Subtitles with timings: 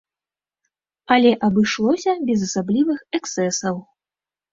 [1.15, 3.75] Але абышлося без асаблівых эксцэсаў.